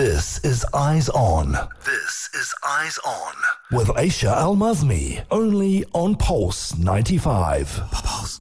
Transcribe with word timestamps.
This 0.00 0.42
is 0.44 0.64
Eyes 0.72 1.10
On. 1.10 1.52
This 1.84 2.30
is 2.32 2.54
Eyes 2.66 2.98
On. 3.04 3.34
With 3.70 3.88
Aisha 3.88 4.34
Al 4.34 4.56
Mazmi. 4.56 5.22
Only 5.30 5.84
on 5.92 6.14
Pulse 6.14 6.74
95. 6.78 7.82
Pulse. 7.92 8.40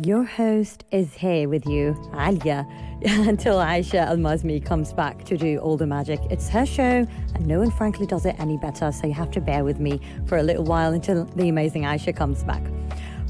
Your 0.00 0.22
host 0.22 0.84
is 0.92 1.12
here 1.12 1.48
with 1.48 1.66
you, 1.66 1.96
Alia, 2.16 2.64
until 3.02 3.56
Aisha 3.56 4.06
Al 4.06 4.18
Mazmi 4.18 4.64
comes 4.64 4.92
back 4.92 5.24
to 5.24 5.36
do 5.36 5.58
all 5.58 5.76
the 5.76 5.88
magic. 5.88 6.20
It's 6.30 6.48
her 6.50 6.64
show, 6.64 7.04
and 7.34 7.46
no 7.48 7.58
one 7.58 7.72
frankly 7.72 8.06
does 8.06 8.26
it 8.26 8.36
any 8.38 8.58
better, 8.58 8.92
so 8.92 9.08
you 9.08 9.12
have 9.14 9.32
to 9.32 9.40
bear 9.40 9.64
with 9.64 9.80
me 9.80 10.00
for 10.26 10.38
a 10.38 10.42
little 10.44 10.62
while 10.62 10.92
until 10.92 11.24
the 11.24 11.48
amazing 11.48 11.82
Aisha 11.82 12.14
comes 12.14 12.44
back. 12.44 12.62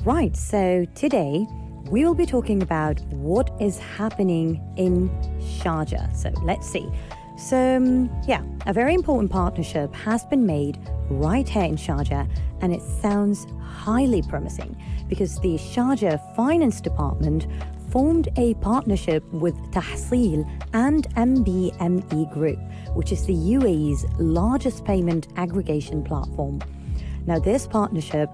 Right, 0.05 0.37
so 0.37 0.85
today 0.95 1.47
we 1.91 2.05
will 2.05 2.15
be 2.15 2.27
talking 2.27 2.63
about 2.63 3.01
what 3.13 3.51
is 3.61 3.79
happening 3.79 4.61
in 4.77 5.09
Sharjah. 5.41 6.15
So 6.17 6.31
let's 6.43 6.69
see. 6.69 6.89
So, 7.37 7.77
um, 7.77 8.11
yeah, 8.27 8.43
a 8.65 8.73
very 8.73 8.95
important 8.95 9.31
partnership 9.31 9.95
has 9.95 10.25
been 10.25 10.47
made 10.47 10.79
right 11.11 11.47
here 11.47 11.65
in 11.65 11.77
Sharjah, 11.77 12.29
and 12.63 12.73
it 12.73 12.81
sounds 13.03 13.47
highly 13.61 14.23
promising 14.23 14.75
because 15.09 15.39
the 15.41 15.57
Sharjah 15.57 16.35
Finance 16.35 16.81
Department 16.81 17.47
formed 17.91 18.29
a 18.37 18.55
partnership 18.55 19.23
with 19.33 19.55
Tahseel 19.71 20.49
and 20.73 21.09
MBME 21.15 22.33
Group, 22.33 22.59
which 22.95 23.13
is 23.13 23.27
the 23.27 23.35
UAE's 23.35 24.07
largest 24.19 24.85
payment 24.85 25.29
aggregation 25.37 26.03
platform. 26.03 26.61
Now, 27.27 27.39
this 27.39 27.67
partnership 27.67 28.31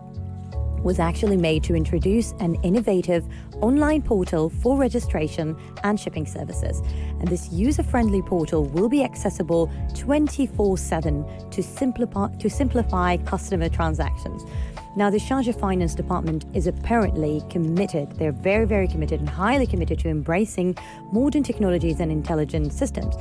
was 0.82 0.98
actually 0.98 1.36
made 1.36 1.62
to 1.64 1.74
introduce 1.74 2.32
an 2.40 2.56
innovative 2.62 3.24
online 3.60 4.02
portal 4.02 4.48
for 4.48 4.76
registration 4.76 5.56
and 5.84 5.98
shipping 5.98 6.26
services. 6.26 6.80
And 7.20 7.28
this 7.28 7.50
user 7.52 7.82
friendly 7.82 8.22
portal 8.22 8.64
will 8.64 8.88
be 8.88 9.04
accessible 9.04 9.70
24 9.94 10.78
7 10.78 11.50
to 11.50 11.62
simplify, 11.62 12.28
to 12.28 12.50
simplify 12.50 13.16
customer 13.18 13.68
transactions. 13.68 14.44
Now, 14.94 15.08
the 15.08 15.18
Sharjah 15.18 15.58
Finance 15.58 15.94
Department 15.94 16.44
is 16.54 16.66
apparently 16.66 17.42
committed, 17.48 18.12
they're 18.18 18.30
very, 18.30 18.66
very 18.66 18.86
committed 18.86 19.20
and 19.20 19.28
highly 19.28 19.66
committed 19.66 19.98
to 20.00 20.08
embracing 20.10 20.76
modern 21.12 21.42
technologies 21.42 21.98
and 22.00 22.12
intelligent 22.12 22.74
systems 22.74 23.16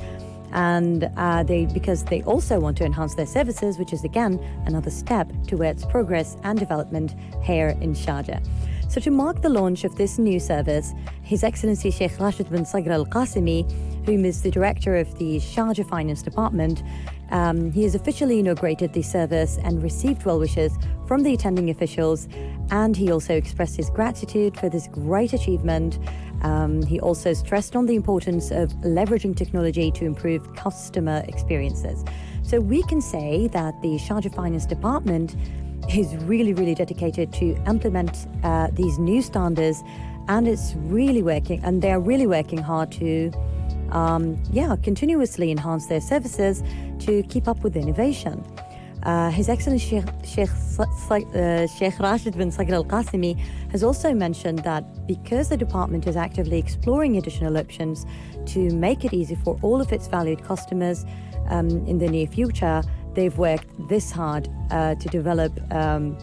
and 0.52 1.10
uh, 1.16 1.42
they 1.42 1.66
because 1.66 2.04
they 2.04 2.22
also 2.22 2.60
want 2.60 2.76
to 2.78 2.84
enhance 2.84 3.14
their 3.14 3.26
services, 3.26 3.78
which 3.78 3.92
is 3.92 4.04
again 4.04 4.38
another 4.66 4.90
step 4.90 5.30
towards 5.46 5.84
progress 5.86 6.36
and 6.44 6.58
development 6.58 7.14
here 7.42 7.76
in 7.80 7.94
Sharjah. 7.94 8.46
So, 8.88 9.00
to 9.00 9.10
mark 9.10 9.40
the 9.40 9.48
launch 9.48 9.84
of 9.84 9.96
this 9.96 10.18
new 10.18 10.38
service, 10.38 10.92
His 11.22 11.42
Excellency 11.42 11.90
Sheikh 11.90 12.20
Rashid 12.20 12.50
bin 12.50 12.64
Saqr 12.64 12.90
Al 12.90 13.06
Qasimi, 13.06 13.64
whom 14.04 14.26
is 14.26 14.42
the 14.42 14.50
director 14.50 14.96
of 14.96 15.18
the 15.18 15.38
Sharjah 15.38 15.88
Finance 15.88 16.22
Department, 16.22 16.82
um, 17.30 17.72
he 17.72 17.84
has 17.84 17.94
officially 17.94 18.40
inaugurated 18.40 18.92
the 18.92 19.00
service 19.00 19.58
and 19.64 19.82
received 19.82 20.26
well 20.26 20.38
wishes 20.38 20.76
from 21.06 21.22
the 21.22 21.32
attending 21.32 21.70
officials. 21.70 22.28
And 22.70 22.94
he 22.94 23.10
also 23.10 23.34
expressed 23.34 23.76
his 23.76 23.88
gratitude 23.88 24.58
for 24.58 24.68
this 24.68 24.88
great 24.88 25.32
achievement 25.32 25.98
um, 26.42 26.82
he 26.82 27.00
also 27.00 27.32
stressed 27.32 27.74
on 27.74 27.86
the 27.86 27.94
importance 27.94 28.50
of 28.50 28.70
leveraging 28.82 29.36
technology 29.36 29.90
to 29.92 30.04
improve 30.04 30.54
customer 30.56 31.24
experiences. 31.28 32.04
So 32.42 32.60
we 32.60 32.82
can 32.84 33.00
say 33.00 33.48
that 33.48 33.80
the 33.82 33.98
Sharjah 33.98 34.34
Finance 34.34 34.66
Department 34.66 35.36
is 35.94 36.14
really, 36.24 36.52
really 36.54 36.74
dedicated 36.74 37.32
to 37.34 37.56
implement 37.66 38.26
uh, 38.42 38.68
these 38.72 38.98
new 38.98 39.22
standards, 39.22 39.82
and 40.28 40.46
it's 40.46 40.74
really 40.76 41.22
working, 41.22 41.62
and 41.64 41.82
they're 41.82 42.00
really 42.00 42.26
working 42.26 42.58
hard 42.58 42.92
to, 42.92 43.32
um, 43.90 44.40
yeah, 44.52 44.76
continuously 44.82 45.50
enhance 45.50 45.86
their 45.86 46.00
services 46.00 46.62
to 47.00 47.22
keep 47.24 47.48
up 47.48 47.62
with 47.64 47.76
innovation. 47.76 48.44
Uh, 49.04 49.30
His 49.30 49.48
Excellency 49.48 50.00
Sheikh, 50.00 50.04
Sheikh, 50.24 50.50
uh, 51.10 51.66
Sheikh 51.66 51.98
Rashid 51.98 52.36
bin 52.36 52.50
Saqr 52.50 52.72
Al 52.72 52.84
Qasimi 52.84 53.36
has 53.72 53.82
also 53.82 54.14
mentioned 54.14 54.60
that 54.60 55.06
because 55.08 55.48
the 55.48 55.56
department 55.56 56.06
is 56.06 56.16
actively 56.16 56.58
exploring 56.58 57.16
additional 57.16 57.58
options 57.58 58.06
to 58.46 58.70
make 58.70 59.04
it 59.04 59.12
easy 59.12 59.34
for 59.34 59.58
all 59.62 59.80
of 59.80 59.92
its 59.92 60.06
valued 60.06 60.42
customers 60.44 61.04
um, 61.48 61.68
in 61.86 61.98
the 61.98 62.06
near 62.08 62.28
future, 62.28 62.82
they've 63.14 63.36
worked 63.36 63.66
this 63.88 64.12
hard 64.12 64.48
uh, 64.70 64.94
to 64.94 65.08
develop 65.08 65.52
um, 65.72 66.16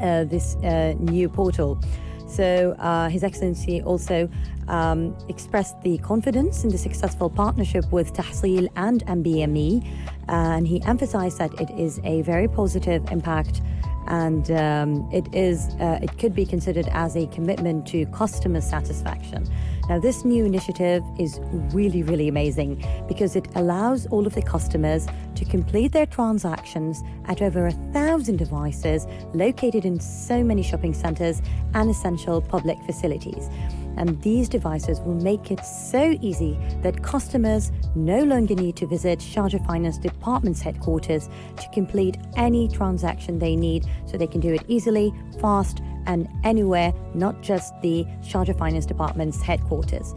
uh, 0.00 0.24
this 0.24 0.56
uh, 0.56 0.94
new 0.98 1.28
portal. 1.28 1.80
So, 2.26 2.74
His 3.10 3.22
Excellency 3.22 3.82
also 3.82 4.28
um, 4.68 5.14
expressed 5.28 5.80
the 5.82 5.98
confidence 5.98 6.64
in 6.64 6.70
the 6.70 6.78
successful 6.78 7.28
partnership 7.28 7.90
with 7.92 8.12
Tahseel 8.14 8.68
and 8.76 9.04
MBME, 9.06 9.86
and 10.28 10.66
he 10.66 10.82
emphasized 10.82 11.38
that 11.38 11.52
it 11.60 11.70
is 11.70 12.00
a 12.04 12.22
very 12.22 12.48
positive 12.48 13.10
impact 13.10 13.60
and 14.08 14.50
um, 14.50 15.08
it 15.12 15.32
is 15.34 15.68
uh, 15.80 15.98
it 16.02 16.18
could 16.18 16.34
be 16.34 16.44
considered 16.44 16.88
as 16.92 17.16
a 17.16 17.26
commitment 17.28 17.86
to 17.86 18.04
customer 18.06 18.60
satisfaction. 18.60 19.48
Now, 19.88 19.98
this 19.98 20.24
new 20.24 20.44
initiative 20.44 21.02
is 21.18 21.40
really, 21.72 22.02
really 22.02 22.28
amazing 22.28 22.84
because 23.08 23.36
it 23.36 23.48
allows 23.56 24.06
all 24.06 24.26
of 24.26 24.34
the 24.34 24.42
customers 24.42 25.06
to 25.34 25.44
complete 25.44 25.92
their 25.92 26.06
transactions 26.06 27.02
at 27.26 27.42
over 27.42 27.66
a 27.66 27.72
thousand 27.92 28.36
devices 28.36 29.06
located 29.34 29.84
in 29.84 29.98
so 29.98 30.42
many 30.44 30.62
shopping 30.62 30.94
centres 30.94 31.42
and 31.74 31.90
essential 31.90 32.40
public 32.40 32.78
facilities. 32.86 33.50
And 33.96 34.20
these 34.22 34.48
devices 34.48 35.00
will 35.00 35.14
make 35.14 35.50
it 35.50 35.64
so 35.64 36.16
easy 36.20 36.58
that 36.82 37.02
customers 37.02 37.72
no 37.94 38.22
longer 38.22 38.54
need 38.54 38.76
to 38.76 38.86
visit 38.86 39.18
Sharjah 39.18 39.66
Finance 39.66 39.98
Department's 39.98 40.60
headquarters 40.60 41.28
to 41.56 41.68
complete 41.72 42.16
any 42.36 42.68
transaction 42.68 43.38
they 43.38 43.56
need 43.56 43.86
so 44.06 44.16
they 44.16 44.26
can 44.26 44.40
do 44.40 44.52
it 44.52 44.62
easily, 44.68 45.12
fast, 45.40 45.80
and 46.06 46.28
anywhere, 46.44 46.92
not 47.14 47.42
just 47.42 47.72
the 47.82 48.04
Sharjah 48.22 48.58
Finance 48.58 48.86
Department's 48.86 49.40
headquarters. 49.42 50.14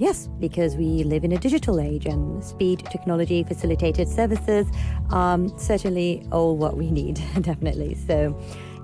Yes, 0.00 0.30
because 0.40 0.76
we 0.76 1.04
live 1.04 1.24
in 1.24 1.32
a 1.32 1.36
digital 1.36 1.78
age 1.78 2.06
and 2.06 2.42
speed, 2.42 2.86
technology, 2.90 3.44
facilitated 3.44 4.08
services 4.08 4.66
um, 5.10 5.52
certainly 5.58 6.26
all 6.32 6.56
what 6.56 6.78
we 6.78 6.90
need, 6.90 7.16
definitely. 7.42 7.94
So, 8.06 8.34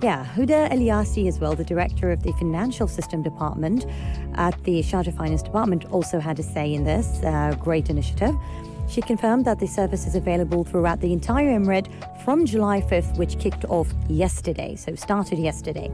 yeah, 0.02 0.26
Huda 0.34 0.70
Eliasi 0.70 1.26
as 1.26 1.38
well, 1.38 1.54
the 1.54 1.64
director 1.64 2.10
of 2.10 2.22
the 2.22 2.32
Financial 2.32 2.86
System 2.86 3.22
Department 3.22 3.86
at 4.34 4.62
the 4.64 4.82
Sharjah 4.82 5.16
Finance 5.16 5.42
Department, 5.42 5.86
also 5.86 6.20
had 6.20 6.38
a 6.38 6.42
say 6.42 6.74
in 6.74 6.84
this 6.84 7.22
uh, 7.22 7.56
great 7.58 7.88
initiative. 7.88 8.36
She 8.86 9.00
confirmed 9.00 9.46
that 9.46 9.58
the 9.58 9.66
service 9.66 10.06
is 10.06 10.16
available 10.16 10.64
throughout 10.64 11.00
the 11.00 11.14
entire 11.14 11.58
Emirate 11.58 11.88
from 12.24 12.44
July 12.44 12.82
5th, 12.82 13.16
which 13.16 13.38
kicked 13.38 13.64
off 13.64 13.90
yesterday, 14.08 14.76
so 14.76 14.94
started 14.94 15.38
yesterday. 15.38 15.90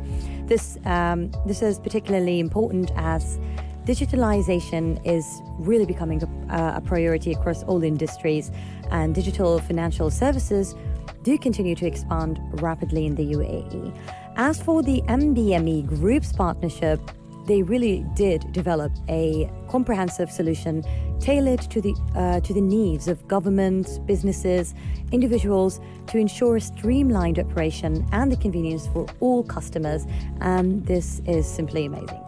This 0.47 0.79
um, 0.85 1.31
this 1.47 1.63
is 1.63 1.79
particularly 1.79 2.41
important 2.41 2.91
as 2.97 3.39
digitalization 3.85 5.05
is 5.05 5.43
really 5.59 5.87
becoming 5.87 6.23
a, 6.23 6.75
a 6.77 6.81
priority 6.81 7.33
across 7.33 7.63
all 7.65 7.83
industries, 7.83 8.51
and 8.91 9.15
digital 9.15 9.59
financial 9.59 10.11
services 10.11 10.75
do 11.23 11.39
continue 11.39 11.75
to 11.75 11.87
expand 11.87 12.41
rapidly 12.61 13.07
in 13.07 13.15
the 13.15 13.33
UAE. 13.33 13.97
As 14.37 14.63
for 14.63 14.83
the 14.83 15.03
MBME 15.03 15.87
Group's 15.87 16.33
partnership, 16.33 17.01
they 17.47 17.63
really 17.63 18.07
did 18.15 18.53
develop 18.53 18.93
a 19.09 19.51
comprehensive 19.69 20.31
solution 20.31 20.85
tailored 21.19 21.61
to 21.61 21.81
the 21.81 21.95
uh, 22.15 22.41
to 22.41 22.55
the 22.55 22.61
needs 22.61 23.09
of 23.09 23.27
governments, 23.27 23.99
businesses, 23.99 24.75
individuals 25.11 25.81
to 26.07 26.19
ensure 26.19 26.57
a 26.57 26.61
streamlined 26.61 27.39
operation 27.39 28.07
and 28.13 28.31
the 28.31 28.37
convenience 28.37 28.87
for 28.89 29.07
all 29.21 29.43
customers. 29.43 30.07
And 30.41 30.87
this 30.87 31.21
is 31.27 31.47
simply 31.47 31.87
amazing. 31.87 32.22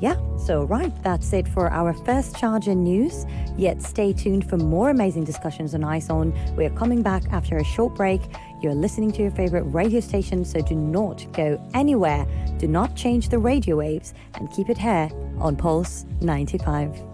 Yeah, 0.00 0.16
so 0.36 0.62
right, 0.64 0.92
that's 1.02 1.32
it 1.32 1.48
for 1.48 1.70
our 1.70 1.92
first 1.92 2.36
Sharjah 2.36 2.76
news. 2.76 3.26
Yet 3.56 3.82
stay 3.82 4.12
tuned 4.12 4.48
for 4.48 4.56
more 4.56 4.90
amazing 4.90 5.24
discussions 5.24 5.74
on 5.74 5.82
Eyes 5.82 6.08
On. 6.08 6.32
We 6.56 6.64
are 6.66 6.70
coming 6.70 7.02
back 7.02 7.24
after 7.32 7.56
a 7.56 7.64
short 7.64 7.96
break. 7.96 8.20
You're 8.62 8.74
listening 8.74 9.10
to 9.12 9.22
your 9.22 9.32
favorite 9.32 9.64
radio 9.64 10.00
station, 10.00 10.44
so 10.44 10.60
do 10.60 10.76
not 10.76 11.26
go 11.32 11.60
anywhere. 11.74 12.26
Do 12.58 12.68
not 12.68 12.94
change 12.94 13.28
the 13.28 13.38
radio 13.38 13.76
waves 13.76 14.14
and 14.34 14.50
keep 14.52 14.68
it 14.68 14.78
here 14.78 15.10
on 15.38 15.56
Pulse 15.56 16.06
95. 16.20 17.07